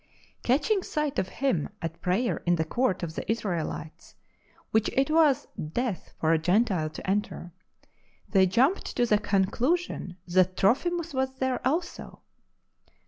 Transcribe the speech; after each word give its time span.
Catching 0.41 0.81
sight 0.81 1.19
of 1.19 1.29
him 1.29 1.69
at 1.79 2.01
prayer 2.01 2.37
in 2.47 2.55
the 2.55 2.65
court 2.65 3.03
of 3.03 3.13
the 3.13 3.31
Israelites, 3.31 4.15
which 4.71 4.89
it 4.93 5.11
was 5.11 5.47
death 5.73 6.13
for 6.19 6.33
a 6.33 6.39
Gentile 6.39 6.89
to 6.89 7.07
enter, 7.07 7.51
they 8.27 8.47
jumped 8.47 8.95
to 8.97 9.05
the 9.05 9.19
con 9.19 9.45
clusion 9.45 10.15
that 10.25 10.57
Trophimus 10.57 11.13
was 11.13 11.35
there 11.35 11.59
also. 11.67 12.23